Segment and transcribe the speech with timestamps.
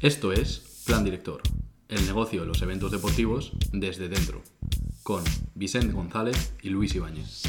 [0.00, 1.42] Esto es Plan Director,
[1.88, 4.42] el negocio de los eventos deportivos desde dentro,
[5.02, 5.24] con
[5.56, 7.42] Vicente González y Luis Ibáñez.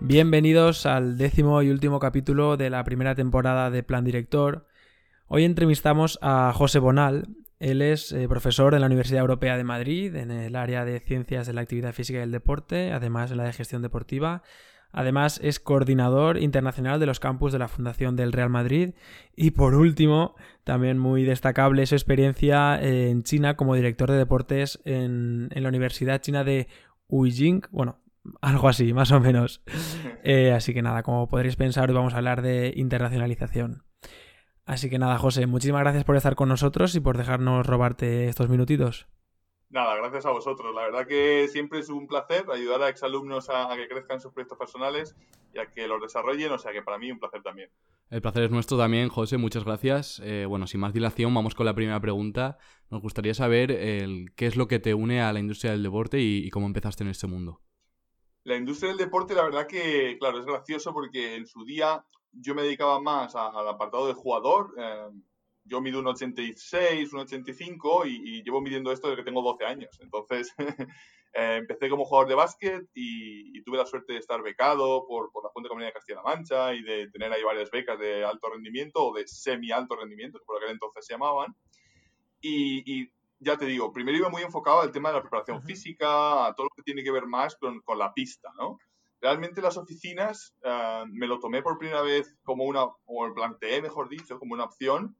[0.00, 4.66] Bienvenidos al décimo y último capítulo de la primera temporada de Plan Director.
[5.26, 7.28] Hoy entrevistamos a José Bonal.
[7.64, 11.46] Él es eh, profesor en la Universidad Europea de Madrid, en el área de Ciencias
[11.46, 14.42] de la Actividad Física y el Deporte, además en la de Gestión Deportiva.
[14.92, 18.90] Además es coordinador internacional de los campus de la Fundación del Real Madrid.
[19.34, 25.48] Y por último, también muy destacable su experiencia en China como director de deportes en,
[25.50, 26.68] en la Universidad China de
[27.08, 27.62] Uijing.
[27.70, 27.98] Bueno,
[28.42, 29.62] algo así, más o menos.
[30.26, 33.82] Eh, así que nada, como podréis pensar, hoy vamos a hablar de internacionalización.
[34.66, 38.48] Así que nada, José, muchísimas gracias por estar con nosotros y por dejarnos robarte estos
[38.48, 39.06] minutitos.
[39.68, 40.74] Nada, gracias a vosotros.
[40.74, 44.32] La verdad que siempre es un placer ayudar a exalumnos a, a que crezcan sus
[44.32, 45.16] proyectos personales
[45.52, 47.70] y a que los desarrollen, o sea que para mí un placer también.
[48.10, 50.20] El placer es nuestro también, José, muchas gracias.
[50.24, 52.58] Eh, bueno, sin más dilación, vamos con la primera pregunta.
[52.90, 56.20] Nos gustaría saber el, qué es lo que te une a la industria del deporte
[56.20, 57.60] y, y cómo empezaste en este mundo.
[58.44, 62.04] La industria del deporte, la verdad que, claro, es gracioso porque en su día
[62.40, 64.74] yo me dedicaba más a- al apartado del jugador.
[64.78, 65.08] eh,
[65.66, 69.64] yo mido un 86, un 85 y, y llevo midiendo esto desde que tengo 12
[69.64, 69.98] años.
[70.00, 70.52] Entonces,
[71.32, 75.30] eh, empecé como jugador de básquet y, y tuve la suerte de estar becado por,
[75.32, 78.24] por la Junta de Comunidad de Castilla-La Mancha y de tener ahí varias becas de
[78.24, 81.54] alto rendimiento o de semi-alto rendimiento, que por aquel entonces se llamaban.
[82.40, 86.46] Y, y ya te digo, primero iba muy enfocado al tema de la preparación física,
[86.46, 88.78] a todo lo que tiene que ver más con, con la pista, ¿no?
[89.24, 93.80] Realmente las oficinas eh, me lo tomé por primera vez como una, o lo planteé,
[93.80, 95.16] mejor dicho, como una opción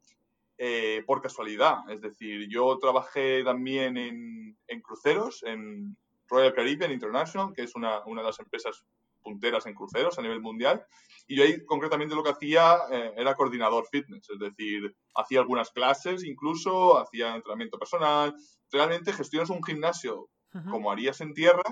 [0.58, 1.88] eh, por casualidad.
[1.88, 5.96] Es decir, yo trabajé también en, en cruceros, en
[6.28, 8.84] Royal Caribbean International, que es una, una de las empresas
[9.22, 10.84] punteras en cruceros a nivel mundial.
[11.26, 15.70] Y yo ahí concretamente lo que hacía eh, era coordinador fitness, es decir, hacía algunas
[15.70, 18.34] clases incluso, hacía entrenamiento personal.
[18.70, 20.28] Realmente gestionas un gimnasio
[20.70, 21.64] como harías en tierra,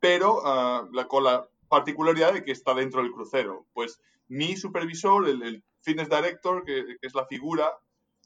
[0.00, 3.66] pero ah, la, con la particularidad de que está dentro del crucero.
[3.72, 7.70] Pues mi supervisor, el, el fitness director, que, que es la figura,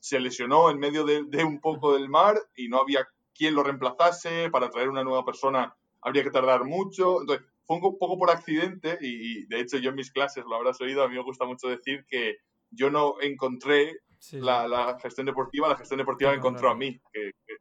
[0.00, 3.62] se lesionó en medio de, de un poco del mar y no había quien lo
[3.62, 4.50] reemplazase.
[4.50, 7.20] Para traer una nueva persona habría que tardar mucho.
[7.20, 10.56] Entonces, fue un poco por accidente y, y, de hecho yo en mis clases, lo
[10.56, 12.36] habrás oído, a mí me gusta mucho decir que
[12.70, 16.74] yo no encontré Sí, la, la gestión deportiva, la gestión deportiva me Claro, encontró claro.
[16.74, 17.56] a mí, que, que-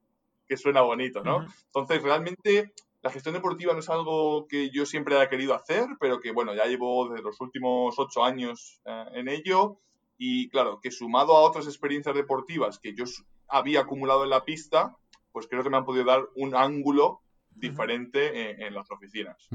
[0.47, 1.37] que suena bonito, ¿no?
[1.37, 1.51] Ujú.
[1.67, 2.71] Entonces, realmente
[3.01, 6.53] la gestión deportiva no es algo que yo siempre haya querido hacer, pero que, bueno,
[6.53, 9.79] ya llevo desde los últimos ocho años eh, en ello.
[10.17, 13.06] Y claro, que sumado a otras experiencias deportivas que yo
[13.47, 14.95] había acumulado en la pista,
[15.31, 19.50] pues creo que me han podido dar un ángulo diferente en, en las oficinas.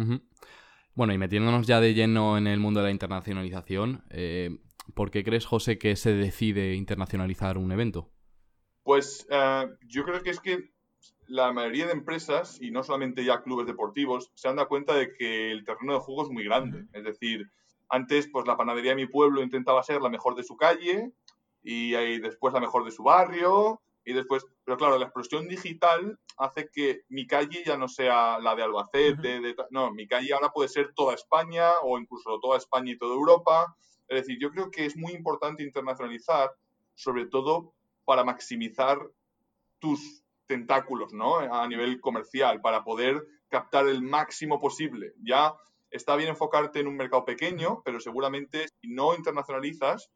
[0.94, 4.58] Bueno, y metiéndonos ya de lleno en el mundo de la internacionalización, eh,
[4.94, 8.10] ¿por qué crees, José, que se decide internacionalizar un evento?
[8.82, 10.72] Pues eh, yo creo que es que
[11.26, 15.12] la mayoría de empresas, y no solamente ya clubes deportivos, se han dado cuenta de
[15.12, 16.86] que el terreno de juego es muy grande.
[16.92, 17.50] Es decir,
[17.88, 21.12] antes pues la panadería de mi pueblo intentaba ser la mejor de su calle
[21.62, 26.18] y, ahí después la mejor de su barrio y después, pero claro, la explosión digital
[26.36, 30.50] hace que mi calle ya no sea la de Albacete, de no, mi calle ahora
[30.50, 33.76] puede ser toda España o incluso toda España y toda Europa.
[34.06, 36.50] Es decir, yo creo que es muy importante internacionalizar,
[36.94, 37.74] sobre todo
[38.04, 39.00] para maximizar
[39.80, 41.38] tus tentáculos, ¿no?
[41.38, 45.12] A nivel comercial, para poder captar el máximo posible.
[45.22, 45.54] Ya
[45.90, 50.10] está bien enfocarte en un mercado pequeño, pero seguramente si no internacionalizas,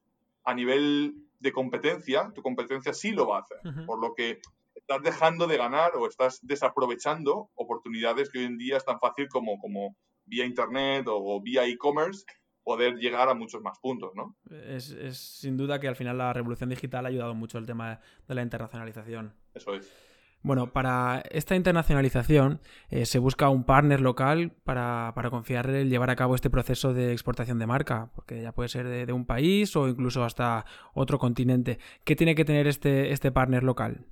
[0.45, 3.59] a nivel de competencia, tu competencia sí lo va a hacer.
[3.87, 4.41] Por lo que
[4.75, 9.29] estás dejando de ganar o estás desaprovechando oportunidades que hoy en día es tan fácil
[9.29, 12.25] como, como vía internet o, o vía e-commerce
[12.63, 14.37] poder llegar a muchos más puntos, ¿no?
[14.51, 18.01] Es, es sin duda que al final la revolución digital ha ayudado mucho el tema
[18.29, 19.35] de la internacionalización.
[19.55, 20.10] Eso es.
[20.43, 26.09] Bueno, para esta internacionalización eh, se busca un partner local para, para confiar en llevar
[26.09, 29.27] a cabo este proceso de exportación de marca, porque ya puede ser de, de un
[29.27, 30.65] país o incluso hasta
[30.95, 31.79] otro continente.
[32.05, 34.07] ¿Qué tiene que tener este, este partner local?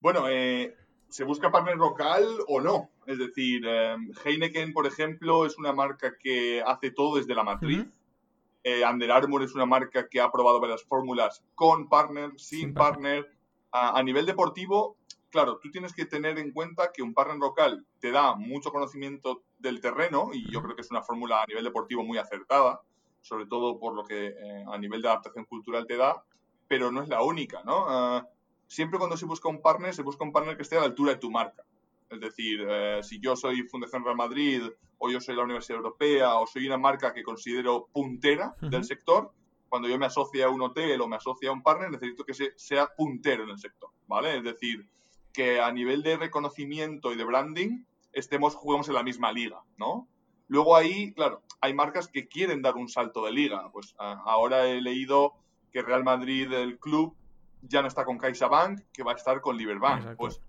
[0.00, 0.76] Bueno, eh,
[1.08, 2.90] se busca partner local o no.
[3.06, 7.86] Es decir, eh, Heineken, por ejemplo, es una marca que hace todo desde la matriz.
[8.62, 12.74] Eh, Under Armour es una marca que ha probado varias fórmulas con partner, sin, Sin
[12.74, 13.26] partner.
[13.74, 14.98] A, a nivel deportivo,
[15.32, 19.42] claro, tú tienes que tener en cuenta que un partner local te da mucho conocimiento
[19.58, 22.82] del terreno y yo creo que es una fórmula a nivel deportivo muy acertada,
[23.22, 26.22] sobre todo por lo que eh, a nivel de adaptación cultural te da,
[26.68, 27.86] pero no es la única, ¿no?
[27.88, 28.28] Ah,
[28.66, 31.12] siempre cuando se busca un partner, se busca un partner que esté a la altura
[31.12, 31.64] de tu marca.
[32.10, 34.62] Es decir, eh, si yo soy Fundación Real Madrid
[34.98, 39.32] o yo soy la Universidad Europea o soy una marca que considero puntera del sector,
[39.70, 42.34] cuando yo me asocio a un hotel o me asocio a un partner, necesito que
[42.34, 44.36] sea puntero en el sector, ¿vale?
[44.36, 44.86] Es decir,
[45.32, 50.08] que a nivel de reconocimiento y de branding estemos, juguemos en la misma liga, ¿no?
[50.48, 53.70] Luego ahí, claro, hay marcas que quieren dar un salto de liga.
[53.72, 55.34] Pues ahora he leído
[55.70, 57.16] que Real Madrid, el club,
[57.62, 60.16] ya no está con CaixaBank, que va a estar con Liberbank.
[60.16, 60.42] Pues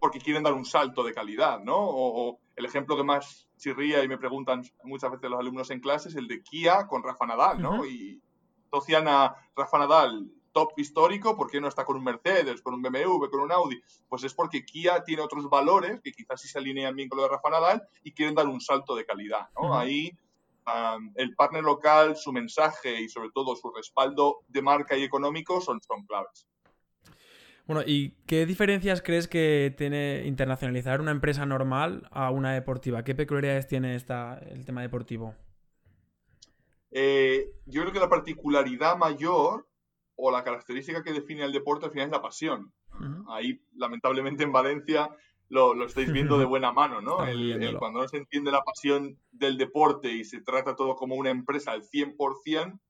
[0.00, 1.76] porque quieren dar un salto de calidad, ¿no?
[1.76, 6.08] O, el ejemplo que más chirría y me preguntan muchas veces los alumnos en clase
[6.08, 7.86] es el de Kia con Rafa Nadal, ¿no?
[7.86, 8.20] Y
[8.72, 12.82] asocian a Rafa Nadal top histórico, ¿por qué no está con un Mercedes, con un
[12.82, 13.80] BMW, con un Audi?
[14.08, 17.22] Pues es porque Kia tiene otros valores que quizás sí se alinean bien con lo
[17.22, 19.78] de Rafa Nadal y quieren dar un salto de calidad, ¿no?
[19.78, 20.12] Ahí
[21.14, 25.80] el partner local, su mensaje y sobre todo su respaldo de marca y económico son,
[25.80, 26.46] son claves.
[27.66, 33.04] Bueno, ¿y qué diferencias crees que tiene internacionalizar una empresa normal a una deportiva?
[33.04, 35.34] ¿Qué peculiaridades tiene esta, el tema deportivo?
[36.90, 39.67] Eh, yo creo que la particularidad mayor
[40.20, 42.72] o la característica que define el deporte al final es la pasión.
[43.28, 45.08] Ahí, lamentablemente, en Valencia
[45.48, 47.18] lo, estáis viendo de buena mano, ¿no?
[47.78, 51.70] cuando no se entiende la pasión del deporte y se trata todo como una empresa
[51.70, 52.80] al 100%,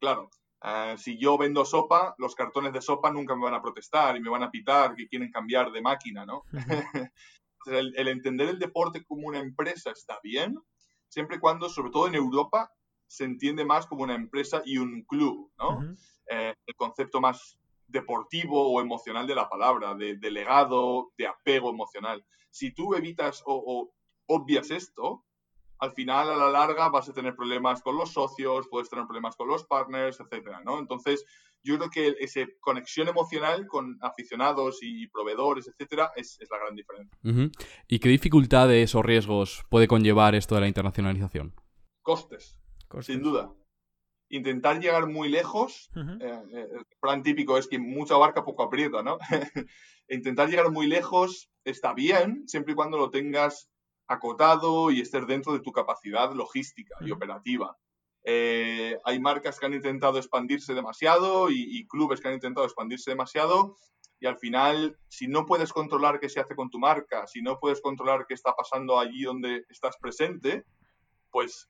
[0.00, 0.30] claro,
[0.64, 4.20] eh, si yo vendo sopa, los cartones de sopa nunca me van a protestar y
[4.20, 6.44] me van a pitar que quieren cambiar de máquina, ¿no?
[7.66, 10.58] el, el, entender el deporte como una empresa está bien,
[11.08, 12.70] siempre y cuando, sobre todo en Europa,
[13.10, 15.96] se entiende más como una empresa y un club, ¿no?
[16.32, 22.24] Eh, el concepto más deportivo o emocional de la palabra, de, legado, de apego emocional.
[22.50, 23.92] Si tú evitas o,
[24.26, 25.24] obvias esto,
[25.78, 29.34] al final, a la larga, vas a tener problemas con los socios, puedes tener problemas
[29.34, 30.78] con los partners, etcétera, ¿no?
[30.78, 31.24] Entonces,
[31.64, 37.18] yo creo que esa conexión emocional con aficionados y proveedores, etcétera, es, la gran diferencia.
[37.88, 41.54] ¿Y qué dificultades o riesgos puede conllevar esto de la internacionalización?
[42.02, 42.56] Costes.
[43.00, 43.52] sin duda
[44.30, 49.02] intentar llegar muy lejos, eh, eh, el plan típico es que mucha barca poco aprieta,
[49.02, 49.18] ¿no?
[50.08, 53.68] intentar llegar muy lejos está bien, siempre y cuando lo tengas
[54.06, 57.76] acotado y estés dentro de tu capacidad logística y operativa.
[58.24, 63.10] Eh, hay marcas que han intentado expandirse demasiado y, y, clubes que han intentado expandirse
[63.10, 63.76] demasiado
[64.20, 67.58] y al final, si no puedes controlar qué se hace con tu marca, si no
[67.58, 70.66] puedes controlar qué está pasando allí donde estás presente,
[71.30, 71.66] pues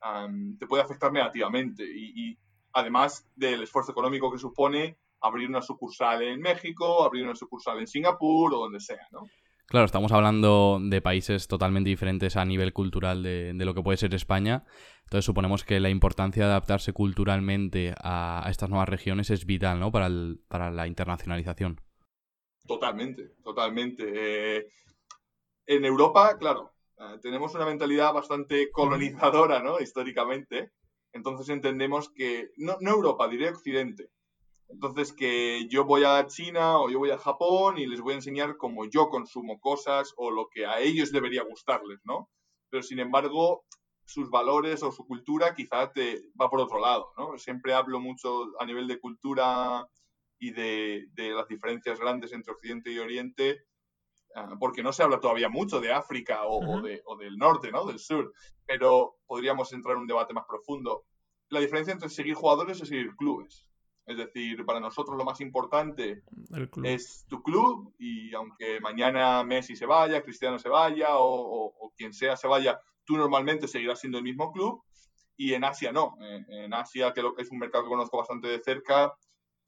[0.59, 1.85] te puede afectar negativamente.
[1.85, 2.39] Y, y,
[2.73, 7.87] además del esfuerzo económico que supone abrir una sucursal en México, abrir una sucursal en
[7.87, 9.29] Singapur o donde sea, ¿no?
[9.67, 14.13] Claro, estamos hablando de países totalmente diferentes a nivel cultural de, lo que puede ser
[14.15, 14.65] España.
[15.05, 19.93] Entonces suponemos que la importancia de adaptarse culturalmente a, estas nuevas regiones es vital, ¿no?
[19.93, 20.09] Para,
[20.49, 21.81] para la internacionalización.
[22.67, 24.05] Totalmente, totalmente.
[24.57, 24.67] Eh,
[25.67, 29.79] en Europa, claro, eh, tenemos una mentalidad bastante colonizadora, ¿no?
[29.81, 30.73] Históricamente.
[31.13, 34.11] Entonces entendemos que, no, Europa, diré Occidente.
[34.69, 38.17] Entonces que yo voy a China o yo voy a Japón y les voy a
[38.17, 42.31] enseñar cómo yo consumo cosas o lo que a ellos debería gustarles, ¿no?
[42.71, 43.65] Pero sin embargo,
[44.05, 47.37] sus valores o su cultura quizás te va por otro lado, ¿no?
[47.39, 49.89] Siempre hablo mucho a nivel de cultura
[50.39, 53.65] y de, de las diferencias grandes entre Occidente y Oriente
[54.59, 57.85] porque no se habla todavía mucho de África o, del norte, ¿no?
[57.85, 58.33] Del sur,
[58.67, 61.05] pero podríamos entrar en un debate más profundo.
[61.49, 63.67] La diferencia entre seguir jugadores y seguir clubes.
[64.07, 66.23] Es decir, para nosotros lo más importante
[66.83, 72.37] es tu club y aunque mañana Messi se vaya, Cristiano se vaya o, quien sea
[72.37, 74.83] se vaya, tú normalmente seguirás siendo el mismo club
[75.37, 76.17] y en Asia no.
[76.21, 79.15] En, Asia, que es un mercado que conozco bastante de cerca,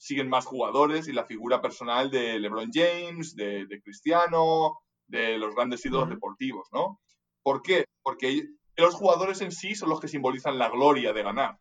[0.03, 5.87] siguen más jugadores y la figura personal de LeBron James, de, Cristiano, de los grandes
[5.87, 7.01] ídolos deportivos, ¿no?
[7.41, 7.85] ¿Por qué?
[8.03, 11.57] Porque los jugadores en sí son los que simbolizan la gloria de ganar.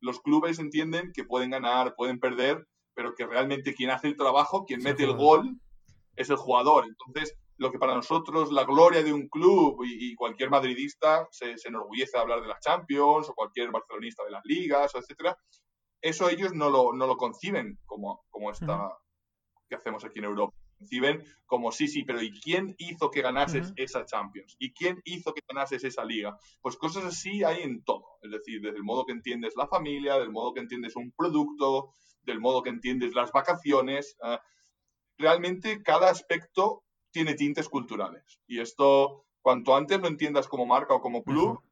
[0.00, 4.64] Los clubes entienden que pueden ganar, pueden perder, pero que realmente quien hace el trabajo,
[4.64, 5.60] quien mete el gol,
[6.16, 6.86] es el jugador.
[6.86, 11.68] Entonces, lo que para nosotros la gloria de un club y, cualquier madridista se, se,
[11.68, 15.36] enorgullece de hablar de las Champions o cualquier barcelonista de las ligas, etcétera,
[16.02, 18.90] eso ellos no lo, no lo conciben como, como esta
[19.68, 20.54] que hacemos aquí en Europa.
[20.78, 24.56] Conciben como sí, sí, pero ¿y quién hizo que ganases esa Champions?
[24.58, 26.36] ¿Y quién hizo que ganases esa liga?
[26.60, 28.18] Pues cosas así hay en todo.
[28.20, 31.92] Es decir, desde el modo que entiendes la familia, del modo que entiendes un producto,
[32.22, 34.16] del modo que entiendes las vacaciones.
[34.20, 34.42] Ah,
[35.16, 36.82] realmente cada aspecto
[37.12, 38.40] tiene tintes culturales.
[38.48, 41.62] Y esto, cuanto antes lo entiendas como marca o como club,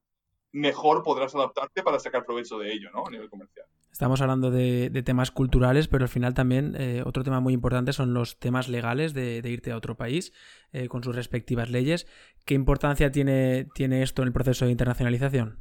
[0.52, 3.06] mejor podrás adaptarte para sacar provecho de ello, ¿no?
[3.06, 3.66] A nivel comercial.
[3.92, 8.14] Estamos hablando de, temas culturales, pero al final también eh, otro tema muy importante son
[8.14, 10.32] los temas legales de, irte a otro país
[10.72, 12.06] eh, con sus respectivas leyes.
[12.46, 15.58] ¿Qué importancia tiene, tiene esto en el proceso de internacionalización?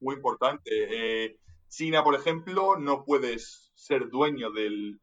[0.00, 0.70] Muy importante.
[0.72, 5.00] Eh, China, por ejemplo, no puedes ser dueño del,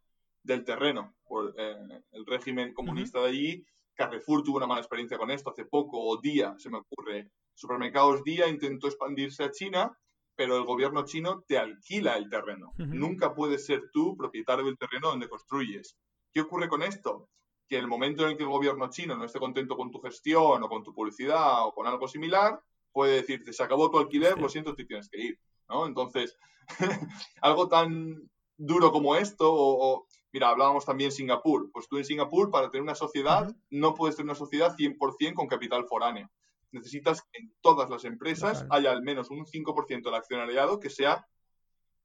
[0.66, 3.66] terreno por el régimen comunista de allí.
[3.94, 7.30] Carrefour tuvo una mala experiencia con esto hace poco, o Día, se me ocurre.
[7.54, 9.96] Supermercados Día intentó expandirse a China
[10.40, 12.72] pero el gobierno chino te alquila el terreno.
[12.78, 15.98] Nunca puedes ser tú propietario del terreno donde construyes.
[16.32, 17.28] ¿Qué ocurre con esto?
[17.68, 20.00] Que en el momento en el que el gobierno chino no esté contento con tu
[20.00, 22.58] gestión o con tu publicidad o con algo similar,
[22.94, 25.40] puede decirte, se acabó tu alquiler, lo siento, te tienes que ir.
[25.68, 25.86] ¿no?
[25.86, 26.38] Entonces,
[27.42, 28.16] algo tan
[28.56, 31.70] duro como esto, o, mira, hablábamos también Singapur.
[31.74, 35.48] Pues tú en Singapur, para tener una sociedad, no puedes tener una sociedad 100% con
[35.48, 36.30] capital foráneo
[36.72, 41.26] necesitas que en todas las empresas haya al menos un 5% del accionariado que sea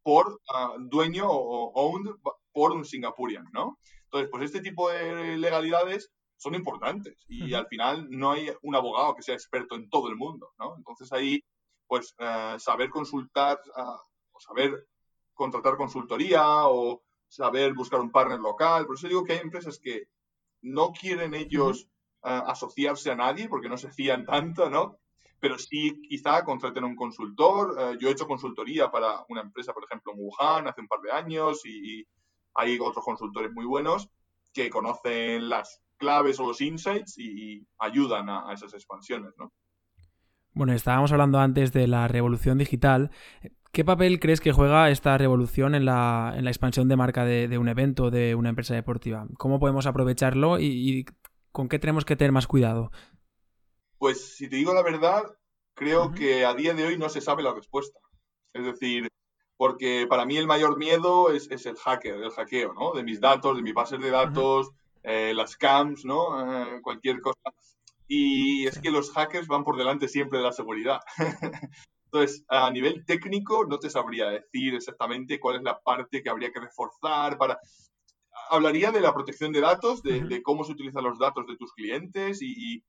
[0.02, 2.12] por ah, dueño o owned
[2.52, 3.78] por un singapurian, ¿no?
[4.04, 9.14] Entonces, pues este tipo de legalidades son importantes y al final no hay un abogado
[9.14, 10.76] que sea experto en todo el mundo, ¿no?
[10.76, 11.42] Entonces ahí,
[11.86, 14.00] pues eh, saber consultar ah,
[14.32, 14.86] o saber
[15.32, 18.86] contratar consultoría o saber buscar un partner local.
[18.86, 20.04] Por eso digo que hay empresas que
[20.62, 21.88] no quieren ellos
[22.24, 24.98] asociarse a nadie porque no se fían tanto, ¿no?
[25.40, 27.76] Pero sí quizá contraten a un consultor.
[27.78, 31.00] Eh, yo he hecho consultoría para una empresa, por ejemplo, en Wuhan hace un par
[31.00, 32.06] de años y,
[32.56, 34.08] hay otros consultores muy buenos
[34.52, 39.52] que conocen las claves o los insights y, ayudan a, esas expansiones, ¿no?
[40.52, 43.10] Bueno, estábamos hablando antes de la revolución digital.
[43.72, 47.58] ¿Qué papel crees que juega esta revolución en la, en la expansión de marca de,
[47.58, 49.26] un evento, de una empresa deportiva?
[49.36, 51.04] ¿Cómo podemos aprovecharlo y,
[51.54, 52.90] ¿Con qué tenemos que tener más cuidado?
[53.98, 55.22] Pues si te digo la verdad,
[55.74, 58.00] creo que a día de hoy no se sabe la respuesta.
[58.52, 59.06] Es decir,
[59.56, 62.92] porque para mí el mayor miedo es, el hacker, el hackeo, ¿no?
[62.92, 64.72] De mis datos, de mis bases de datos,
[65.04, 66.40] eh, las scams, ¿no?
[66.40, 67.54] Eh, cualquier cosa.
[68.08, 70.98] Y es que los hackers van por delante siempre de la seguridad.
[72.06, 76.50] Entonces, a nivel técnico, no te sabría decir exactamente cuál es la parte que habría
[76.50, 77.60] que reforzar para
[78.50, 82.42] hablaría de la protección de datos, de, cómo se utilizan los datos de tus clientes
[82.42, 82.82] y,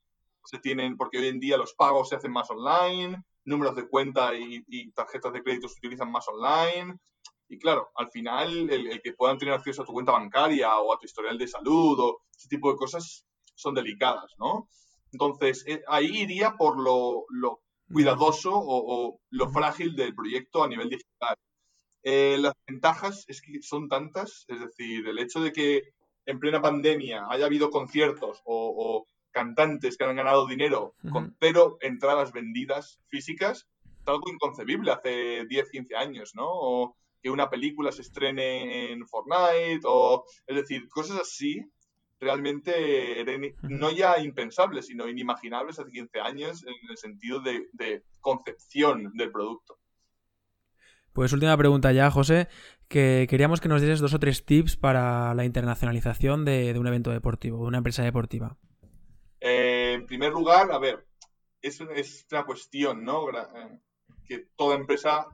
[0.48, 4.36] se tienen, porque hoy en día los pagos se hacen más online, números de cuenta
[4.36, 7.00] y, tarjetas de crédito se utilizan más online.
[7.50, 11.00] Y claro, al final el, que puedan tener acceso a tu cuenta bancaria o a
[11.00, 14.70] tu historial de salud o ese tipo de cosas son delicadas, ¿no?
[15.12, 17.26] Entonces, eh, ahí iría por lo,
[17.92, 21.38] cuidadoso o, lo frágil del proyecto a nivel digital.
[22.08, 25.96] Eh, las ventajas es que son tantas, es decir, el hecho de que
[26.28, 32.32] en plena pandemia haya habido conciertos o, cantantes que han ganado dinero con cero entradas
[32.32, 36.46] vendidas físicas, es algo inconcebible hace 10, 15 años, ¿no?
[36.48, 41.60] O que una película se estrene en Fortnite, o es decir, cosas así
[42.18, 49.12] realmente eran no ya impensables, sino inimaginables hace 15 años en el sentido de concepción
[49.16, 49.80] del producto.
[51.16, 52.50] Pues última pregunta ya, José,
[52.90, 57.10] que queríamos que nos dieses dos o tres tips para la internacionalización de, un evento
[57.10, 58.58] deportivo, de una empresa deportiva.
[59.40, 61.08] Eh, en primer lugar, a ver,
[61.62, 63.30] es, una cuestión, ¿no?
[63.30, 63.80] Eh,
[64.26, 65.26] que toda empresa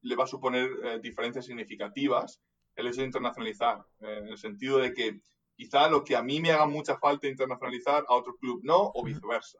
[0.00, 2.40] le va a suponer eh, diferencias significativas
[2.74, 5.20] el hecho de internacionalizar, en el sentido de que
[5.54, 9.04] quizá lo que a mí me haga mucha falta internacionalizar, a otro club no, o
[9.04, 9.58] viceversa.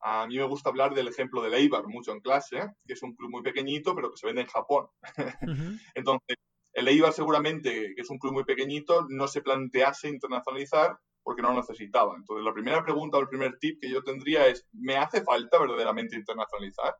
[0.00, 3.14] A mí me gusta hablar del ejemplo del Eibar mucho en clase, que es un
[3.14, 4.86] club muy pequeñito, pero que se vende en Japón.
[5.94, 6.36] Entonces,
[6.72, 11.50] el Eibar seguramente, que es un club muy pequeñito, no se plantease internacionalizar porque no
[11.50, 12.14] lo necesitaba.
[12.16, 15.58] Entonces, la primera pregunta o el primer tip que yo tendría es, ¿me hace falta
[15.58, 16.94] verdaderamente internacionalizar?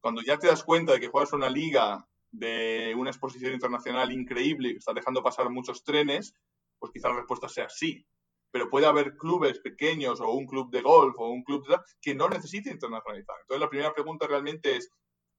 [0.00, 4.68] Cuando ya te das cuenta de que juegas una liga de una exposición internacional increíble
[4.68, 6.34] y que estás dejando pasar muchos trenes,
[6.78, 8.04] pues quizá la respuesta sea sí
[8.50, 12.14] pero puede haber clubes pequeños o un club de golf o un club de, que
[12.14, 13.36] no necesite internacionalizar.
[13.40, 14.90] Entonces, la primera pregunta realmente es,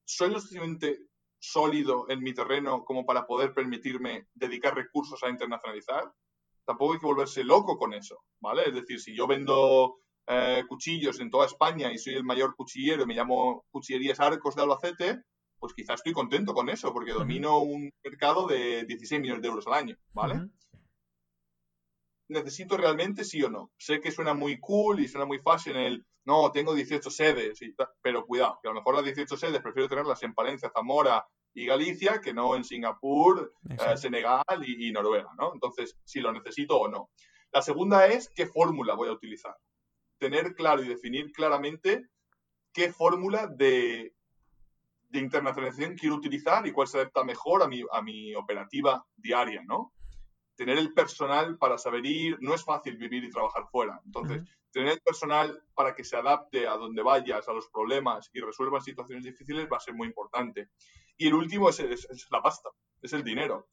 [0.05, 1.07] ¿soy lo suficientemente
[1.39, 6.11] sólido en mi terreno como para poder permitirme dedicar recursos a internacionalizar?
[6.65, 8.63] Tampoco hay que volverse loco con eso, ¿vale?
[8.67, 13.03] Es decir, si yo vendo eh, cuchillos en toda España y soy el mayor cuchillero
[13.03, 15.23] y me llamo Cuchillerías Arcos de Albacete,
[15.57, 19.67] pues quizás estoy contento con eso, porque domino un mercado de 16 millones de euros
[19.67, 20.47] al año, ¿vale?
[22.29, 23.71] Necesito realmente sí o no.
[23.77, 27.59] Sé que suena muy cool y suena muy fácil en el, no, tengo 18 sedes,
[28.01, 31.65] pero cuidado, que a lo mejor las 18 sedes prefiero tenerlas en Palencia, Zamora y
[31.65, 35.53] Galicia que no en Singapur, eh, Senegal y, Noruega, ¿no?
[35.53, 37.09] Entonces, si lo necesito o no.
[37.51, 39.55] La segunda es qué fórmula voy a utilizar.
[40.19, 42.05] Tener claro y definir claramente
[42.71, 44.13] qué fórmula de,
[45.09, 49.63] de internacionalización quiero utilizar y cuál se adapta mejor a mi, a mi operativa diaria,
[49.65, 49.93] ¿no?
[50.59, 54.01] Tener el personal para saber ir, no es fácil vivir y trabajar fuera.
[54.05, 58.41] Entonces, tener el personal para que se adapte a donde vayas, a los problemas y
[58.41, 60.67] resuelva situaciones difíciles va a ser muy importante.
[61.15, 62.69] Y el último es, es la pasta,
[63.01, 63.69] es el dinero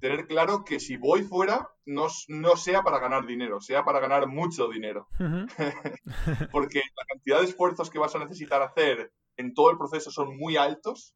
[0.00, 4.26] tener claro que si voy fuera, no, no sea para ganar dinero, sea para ganar
[4.28, 5.08] mucho dinero.
[6.52, 10.36] Porque la cantidad de esfuerzos que vas a necesitar hacer en todo el proceso son
[10.36, 11.14] muy altos.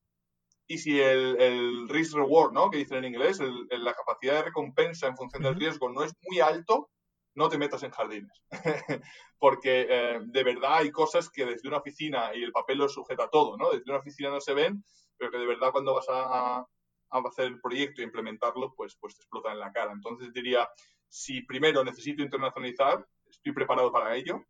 [0.66, 2.70] Y si el, el risk-reward, ¿no?
[2.70, 6.40] que dicen en inglés, la capacidad de recompensa en función del riesgo no es muy
[6.40, 6.90] alto,
[7.34, 8.42] no te metas en jardines.
[9.38, 13.28] Porque eh, de verdad hay cosas que desde una oficina, y el papel lo sujeta
[13.28, 13.70] todo, ¿no?
[13.70, 14.84] Desde una oficina no se ven,
[15.18, 16.66] pero que de verdad cuando vas a
[17.12, 19.92] a hacer el proyecto e implementarlo, pues, pues te explota en la cara.
[19.92, 20.68] Entonces diría,
[21.08, 24.44] si primero necesito internacionalizar, estoy preparado para ello.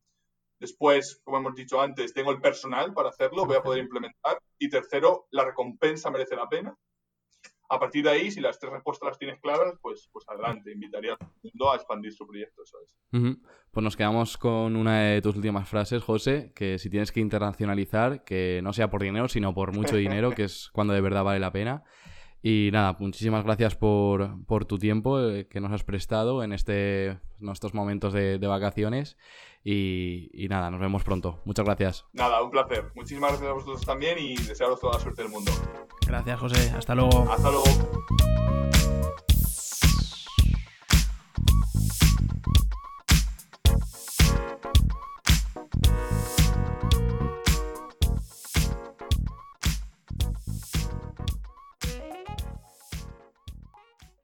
[0.62, 4.38] Después, como hemos dicho antes, tengo el personal para hacerlo, voy a poder implementar.
[4.60, 6.72] Y tercero, la recompensa merece la pena.
[7.68, 10.70] A partir de ahí, si las tres respuestas las tienes claras, pues, pues adelante.
[10.70, 12.96] Invitaría a todo el mundo a expandir su proyecto, ¿sabes?
[13.72, 18.22] Pues nos quedamos con una de tus últimas frases, José, que si tienes que internacionalizar,
[18.22, 21.40] que no sea por dinero, sino por mucho dinero, que es cuando de verdad vale
[21.40, 21.82] la pena.
[22.42, 27.06] Y nada, muchísimas gracias por, por tu tiempo eh, que nos has prestado en, este,
[27.06, 29.16] en estos momentos de, vacaciones.
[29.62, 31.40] Y, y, nada, nos vemos pronto.
[31.44, 32.04] Muchas gracias.
[32.12, 32.90] Nada, un placer.
[32.96, 35.52] Muchísimas gracias a vosotros también y desearos toda la suerte del mundo.
[36.04, 36.70] Gracias, José.
[36.76, 37.30] Hasta luego.
[37.30, 37.64] Hasta luego.